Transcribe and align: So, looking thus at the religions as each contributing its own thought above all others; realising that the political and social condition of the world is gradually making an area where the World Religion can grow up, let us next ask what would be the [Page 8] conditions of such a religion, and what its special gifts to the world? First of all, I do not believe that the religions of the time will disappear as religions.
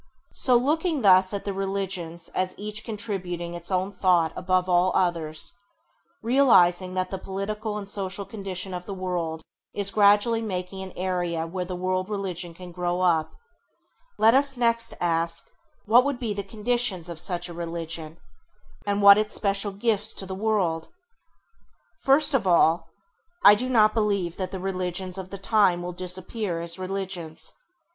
So, 0.33 0.55
looking 0.57 1.03
thus 1.03 1.31
at 1.31 1.45
the 1.45 1.53
religions 1.53 2.29
as 2.29 2.55
each 2.57 2.83
contributing 2.83 3.53
its 3.53 3.69
own 3.69 3.91
thought 3.91 4.33
above 4.35 4.67
all 4.67 4.91
others; 4.95 5.53
realising 6.23 6.95
that 6.95 7.11
the 7.11 7.19
political 7.19 7.77
and 7.77 7.87
social 7.87 8.25
condition 8.25 8.73
of 8.73 8.87
the 8.87 8.95
world 8.95 9.43
is 9.75 9.91
gradually 9.91 10.41
making 10.41 10.81
an 10.81 10.91
area 10.95 11.45
where 11.45 11.65
the 11.65 11.75
World 11.75 12.09
Religion 12.09 12.55
can 12.55 12.71
grow 12.71 13.01
up, 13.01 13.35
let 14.17 14.33
us 14.33 14.57
next 14.57 14.95
ask 14.99 15.51
what 15.85 16.03
would 16.03 16.19
be 16.19 16.33
the 16.33 16.41
[Page 16.41 16.47
8] 16.47 16.49
conditions 16.49 17.07
of 17.07 17.19
such 17.19 17.47
a 17.47 17.53
religion, 17.53 18.17
and 18.87 19.03
what 19.03 19.19
its 19.19 19.35
special 19.35 19.71
gifts 19.71 20.15
to 20.15 20.25
the 20.25 20.33
world? 20.33 20.87
First 22.03 22.33
of 22.33 22.47
all, 22.47 22.87
I 23.45 23.53
do 23.53 23.69
not 23.69 23.93
believe 23.93 24.37
that 24.37 24.49
the 24.49 24.59
religions 24.59 25.19
of 25.19 25.29
the 25.29 25.37
time 25.37 25.83
will 25.83 25.93
disappear 25.93 26.59
as 26.59 26.79
religions. 26.79 27.53